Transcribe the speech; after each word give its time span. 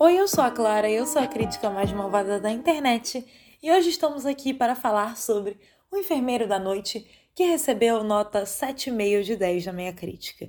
Oi, 0.00 0.16
eu 0.16 0.28
sou 0.28 0.44
a 0.44 0.50
Clara, 0.52 0.88
eu 0.88 1.04
sou 1.04 1.20
a 1.20 1.26
crítica 1.26 1.68
mais 1.70 1.90
malvada 1.90 2.38
da 2.38 2.52
internet 2.52 3.26
e 3.60 3.68
hoje 3.68 3.88
estamos 3.88 4.24
aqui 4.24 4.54
para 4.54 4.76
falar 4.76 5.16
sobre 5.16 5.58
O 5.90 5.96
Enfermeiro 5.96 6.46
da 6.46 6.56
Noite, 6.56 7.04
que 7.34 7.42
recebeu 7.42 8.04
nota 8.04 8.44
7,5 8.44 9.22
de 9.24 9.34
10 9.34 9.66
na 9.66 9.72
minha 9.72 9.92
crítica. 9.92 10.48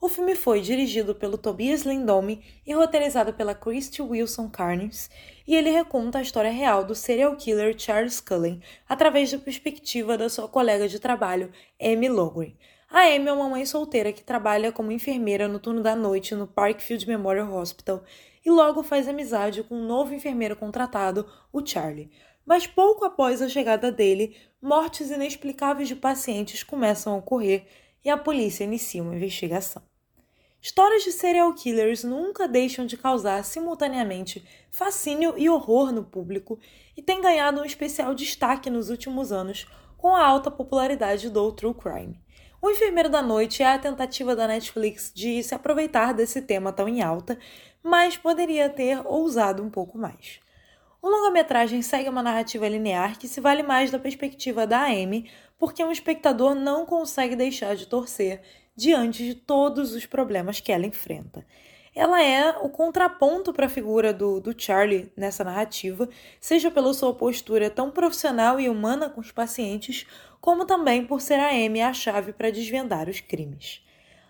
O 0.00 0.08
filme 0.08 0.34
foi 0.34 0.60
dirigido 0.60 1.14
pelo 1.14 1.38
Tobias 1.38 1.82
Lindome 1.82 2.44
e 2.66 2.74
roteirizado 2.74 3.32
pela 3.32 3.54
Christy 3.54 4.02
Wilson 4.02 4.50
Carnes, 4.50 5.08
e 5.46 5.54
ele 5.54 5.70
reconta 5.70 6.18
a 6.18 6.22
história 6.22 6.50
real 6.50 6.82
do 6.82 6.96
serial 6.96 7.36
killer 7.36 7.78
Charles 7.78 8.20
Cullen 8.20 8.60
através 8.88 9.30
da 9.30 9.38
perspectiva 9.38 10.18
da 10.18 10.28
sua 10.28 10.48
colega 10.48 10.88
de 10.88 10.98
trabalho, 10.98 11.52
Amy 11.80 12.08
Logren. 12.08 12.56
A 12.90 13.00
Amy 13.02 13.28
é 13.28 13.32
uma 13.34 13.50
mãe 13.50 13.66
solteira 13.66 14.14
que 14.14 14.24
trabalha 14.24 14.72
como 14.72 14.90
enfermeira 14.90 15.46
no 15.46 15.60
turno 15.60 15.82
da 15.82 15.94
noite 15.94 16.34
no 16.34 16.46
Parkfield 16.46 17.06
Memorial 17.06 17.52
Hospital 17.52 18.02
e 18.42 18.50
logo 18.50 18.82
faz 18.82 19.06
amizade 19.06 19.62
com 19.62 19.74
um 19.74 19.86
novo 19.86 20.14
enfermeiro 20.14 20.56
contratado, 20.56 21.28
o 21.52 21.64
Charlie. 21.64 22.10
Mas 22.46 22.66
pouco 22.66 23.04
após 23.04 23.42
a 23.42 23.48
chegada 23.48 23.92
dele, 23.92 24.34
mortes 24.60 25.10
inexplicáveis 25.10 25.86
de 25.86 25.94
pacientes 25.94 26.62
começam 26.62 27.12
a 27.12 27.16
ocorrer 27.18 27.66
e 28.02 28.08
a 28.08 28.16
polícia 28.16 28.64
inicia 28.64 29.02
uma 29.02 29.14
investigação. 29.14 29.82
Histórias 30.58 31.04
de 31.04 31.12
serial 31.12 31.52
killers 31.52 32.02
nunca 32.02 32.48
deixam 32.48 32.86
de 32.86 32.96
causar 32.96 33.44
simultaneamente 33.44 34.42
fascínio 34.70 35.34
e 35.36 35.50
horror 35.50 35.92
no 35.92 36.04
público 36.04 36.58
e 36.96 37.02
têm 37.02 37.20
ganhado 37.20 37.60
um 37.60 37.66
especial 37.66 38.14
destaque 38.14 38.70
nos 38.70 38.88
últimos 38.88 39.30
anos 39.30 39.66
com 39.98 40.16
a 40.16 40.24
alta 40.24 40.50
popularidade 40.50 41.28
do 41.28 41.52
true 41.52 41.74
crime. 41.74 42.18
O 42.60 42.68
Enfermeiro 42.68 43.08
da 43.08 43.22
Noite 43.22 43.62
é 43.62 43.66
a 43.66 43.78
tentativa 43.78 44.34
da 44.34 44.48
Netflix 44.48 45.12
de 45.14 45.40
se 45.44 45.54
aproveitar 45.54 46.12
desse 46.12 46.42
tema 46.42 46.72
tão 46.72 46.88
em 46.88 47.00
alta, 47.00 47.38
mas 47.84 48.16
poderia 48.16 48.68
ter 48.68 49.00
ousado 49.06 49.62
um 49.62 49.70
pouco 49.70 49.96
mais. 49.96 50.40
O 51.00 51.08
longa-metragem 51.08 51.80
segue 51.82 52.08
uma 52.08 52.22
narrativa 52.22 52.68
linear 52.68 53.16
que 53.16 53.28
se 53.28 53.40
vale 53.40 53.62
mais 53.62 53.92
da 53.92 53.98
perspectiva 53.98 54.66
da 54.66 54.86
Amy, 54.86 55.30
porque 55.56 55.84
um 55.84 55.92
espectador 55.92 56.56
não 56.56 56.84
consegue 56.84 57.36
deixar 57.36 57.76
de 57.76 57.86
torcer 57.86 58.42
diante 58.74 59.24
de 59.24 59.36
todos 59.36 59.92
os 59.92 60.04
problemas 60.04 60.58
que 60.58 60.72
ela 60.72 60.84
enfrenta. 60.84 61.46
Ela 61.98 62.22
é 62.22 62.50
o 62.62 62.68
contraponto 62.68 63.52
para 63.52 63.66
a 63.66 63.68
figura 63.68 64.12
do, 64.12 64.38
do 64.38 64.54
Charlie 64.56 65.10
nessa 65.16 65.42
narrativa, 65.42 66.08
seja 66.40 66.70
pela 66.70 66.94
sua 66.94 67.12
postura 67.12 67.68
tão 67.68 67.90
profissional 67.90 68.60
e 68.60 68.68
humana 68.68 69.10
com 69.10 69.20
os 69.20 69.32
pacientes, 69.32 70.06
como 70.40 70.64
também 70.64 71.04
por 71.04 71.20
ser 71.20 71.40
a 71.40 71.48
Amy 71.48 71.82
a 71.82 71.92
chave 71.92 72.32
para 72.32 72.52
desvendar 72.52 73.08
os 73.08 73.18
crimes. 73.18 73.84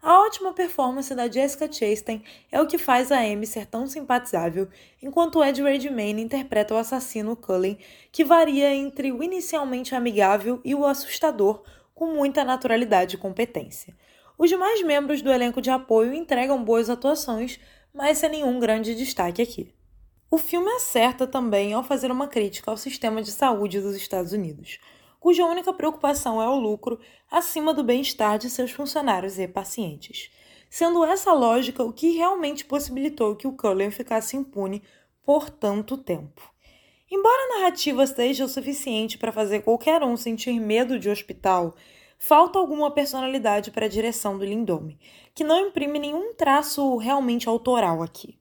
A 0.00 0.22
ótima 0.22 0.54
performance 0.54 1.14
da 1.14 1.30
Jessica 1.30 1.70
Chastain 1.70 2.22
é 2.50 2.58
o 2.62 2.66
que 2.66 2.78
faz 2.78 3.12
a 3.12 3.18
Amy 3.18 3.46
ser 3.46 3.66
tão 3.66 3.86
simpatizável, 3.86 4.66
enquanto 5.02 5.44
Ed 5.44 5.62
Redmayne 5.62 6.22
interpreta 6.22 6.72
o 6.72 6.78
assassino 6.78 7.36
Cullen, 7.36 7.76
que 8.10 8.24
varia 8.24 8.74
entre 8.74 9.12
o 9.12 9.22
inicialmente 9.22 9.94
amigável 9.94 10.62
e 10.64 10.74
o 10.74 10.86
assustador, 10.86 11.62
com 11.94 12.06
muita 12.06 12.42
naturalidade 12.42 13.16
e 13.16 13.18
competência. 13.18 13.94
Os 14.40 14.48
demais 14.48 14.82
membros 14.82 15.20
do 15.20 15.30
elenco 15.30 15.60
de 15.60 15.68
apoio 15.68 16.14
entregam 16.14 16.64
boas 16.64 16.88
atuações, 16.88 17.60
mas 17.92 18.16
sem 18.16 18.30
nenhum 18.30 18.58
grande 18.58 18.94
destaque 18.94 19.42
aqui. 19.42 19.74
O 20.30 20.38
filme 20.38 20.70
acerta 20.70 21.26
também 21.26 21.74
ao 21.74 21.84
fazer 21.84 22.10
uma 22.10 22.26
crítica 22.26 22.70
ao 22.70 22.76
sistema 22.76 23.20
de 23.20 23.32
saúde 23.32 23.80
dos 23.80 23.94
Estados 23.94 24.32
Unidos 24.32 24.78
cuja 25.20 25.44
única 25.44 25.72
preocupação 25.72 26.40
é 26.40 26.48
o 26.48 26.58
lucro 26.58 26.98
acima 27.30 27.74
do 27.74 27.84
bem-estar 27.84 28.38
de 28.38 28.48
seus 28.48 28.72
funcionários 28.72 29.38
e 29.38 29.46
pacientes, 29.46 30.30
sendo 30.70 31.04
essa 31.04 31.32
lógica 31.34 31.84
o 31.84 31.92
que 31.92 32.12
realmente 32.12 32.64
possibilitou 32.64 33.36
que 33.36 33.46
o 33.46 33.52
Cullen 33.52 33.90
ficasse 33.90 34.36
impune 34.36 34.82
por 35.22 35.50
tanto 35.50 35.98
tempo. 35.98 36.50
Embora 37.10 37.42
a 37.42 37.58
narrativa 37.58 38.06
seja 38.06 38.44
o 38.44 38.48
suficiente 38.48 39.18
para 39.18 39.32
fazer 39.32 39.60
qualquer 39.60 40.02
um 40.02 40.16
sentir 40.16 40.58
medo 40.58 40.98
de 40.98 41.10
hospital, 41.10 41.74
falta 42.22 42.58
alguma 42.58 42.90
personalidade 42.90 43.70
para 43.70 43.86
a 43.86 43.88
direção 43.88 44.36
do 44.36 44.44
Lindome, 44.44 45.00
que 45.34 45.42
não 45.42 45.66
imprime 45.66 45.98
nenhum 45.98 46.34
traço 46.34 46.96
realmente 46.98 47.48
autoral 47.48 48.02
aqui. 48.02 48.38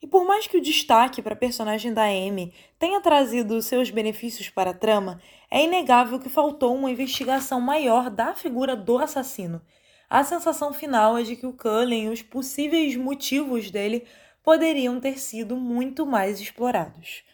E 0.00 0.06
por 0.06 0.24
mais 0.24 0.46
que 0.46 0.56
o 0.56 0.62
destaque 0.62 1.20
para 1.20 1.34
a 1.34 1.36
personagem 1.36 1.92
da 1.92 2.04
Amy 2.04 2.54
tenha 2.78 3.00
trazido 3.00 3.60
seus 3.60 3.90
benefícios 3.90 4.48
para 4.48 4.70
a 4.70 4.74
trama, 4.74 5.20
é 5.50 5.64
inegável 5.64 6.20
que 6.20 6.28
faltou 6.28 6.74
uma 6.74 6.90
investigação 6.90 7.60
maior 7.60 8.08
da 8.10 8.32
figura 8.32 8.76
do 8.76 8.96
assassino. 8.96 9.60
A 10.08 10.22
sensação 10.22 10.72
final 10.72 11.18
é 11.18 11.24
de 11.24 11.34
que 11.34 11.46
o 11.46 11.52
Cullen 11.52 12.04
e 12.04 12.08
os 12.10 12.22
possíveis 12.22 12.94
motivos 12.94 13.72
dele 13.72 14.06
poderiam 14.44 15.00
ter 15.00 15.18
sido 15.18 15.56
muito 15.56 16.06
mais 16.06 16.40
explorados. 16.40 17.24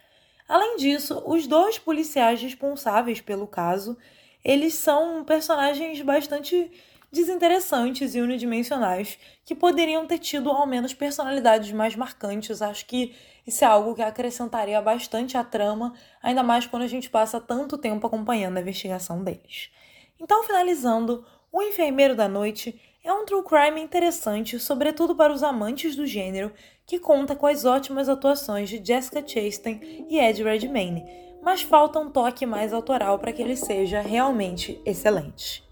Além 0.48 0.76
disso, 0.76 1.22
os 1.26 1.46
dois 1.46 1.78
policiais 1.78 2.40
responsáveis 2.40 3.20
pelo 3.20 3.46
caso, 3.46 3.98
eles 4.44 4.74
são 4.74 5.24
personagens 5.24 6.00
bastante 6.02 6.70
desinteressantes 7.12 8.14
e 8.14 8.20
unidimensionais 8.20 9.18
que 9.44 9.54
poderiam 9.54 10.06
ter 10.06 10.18
tido 10.18 10.50
ao 10.50 10.66
menos 10.66 10.94
personalidades 10.94 11.70
mais 11.70 11.94
marcantes. 11.94 12.62
Acho 12.62 12.86
que 12.86 13.14
isso 13.46 13.64
é 13.64 13.66
algo 13.66 13.94
que 13.94 14.02
acrescentaria 14.02 14.80
bastante 14.80 15.36
à 15.36 15.44
trama, 15.44 15.92
ainda 16.22 16.42
mais 16.42 16.66
quando 16.66 16.82
a 16.82 16.88
gente 16.88 17.10
passa 17.10 17.40
tanto 17.40 17.76
tempo 17.76 18.06
acompanhando 18.06 18.56
a 18.56 18.60
investigação 18.60 19.22
deles. 19.22 19.70
Então, 20.18 20.42
finalizando, 20.44 21.24
O 21.54 21.60
Enfermeiro 21.60 22.16
da 22.16 22.26
Noite 22.26 22.80
é 23.04 23.12
um 23.12 23.26
true 23.26 23.44
crime 23.44 23.78
interessante, 23.78 24.58
sobretudo 24.58 25.14
para 25.14 25.30
os 25.30 25.42
amantes 25.42 25.94
do 25.94 26.06
gênero, 26.06 26.50
que 26.86 26.98
conta 26.98 27.36
com 27.36 27.46
as 27.46 27.66
ótimas 27.66 28.08
atuações 28.08 28.70
de 28.70 28.82
Jessica 28.82 29.22
Chastain 29.26 30.06
e 30.08 30.18
Ed 30.18 30.42
Redmayne, 30.42 31.04
mas 31.42 31.60
falta 31.60 31.98
um 31.98 32.08
toque 32.08 32.46
mais 32.46 32.72
autoral 32.72 33.18
para 33.18 33.34
que 33.34 33.42
ele 33.42 33.54
seja 33.54 34.00
realmente 34.00 34.80
excelente. 34.86 35.62